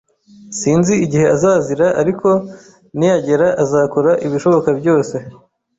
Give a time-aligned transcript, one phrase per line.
[0.59, 2.27] Sinzi igihe azazira, ariko
[2.97, 5.15] niyagera, azakora ibishoboka byose.